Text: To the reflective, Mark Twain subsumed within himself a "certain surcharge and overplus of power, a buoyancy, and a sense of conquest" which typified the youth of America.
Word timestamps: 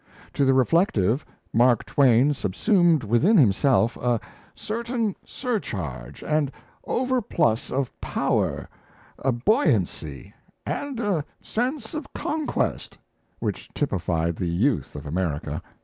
To 0.33 0.45
the 0.45 0.55
reflective, 0.55 1.23
Mark 1.53 1.85
Twain 1.85 2.33
subsumed 2.33 3.03
within 3.03 3.37
himself 3.37 3.95
a 3.97 4.19
"certain 4.55 5.15
surcharge 5.23 6.23
and 6.23 6.51
overplus 6.87 7.69
of 7.71 7.91
power, 8.01 8.67
a 9.19 9.31
buoyancy, 9.31 10.33
and 10.65 10.99
a 10.99 11.23
sense 11.39 11.93
of 11.93 12.11
conquest" 12.13 12.97
which 13.37 13.69
typified 13.75 14.37
the 14.37 14.47
youth 14.49 14.95
of 14.95 15.05
America. 15.05 15.61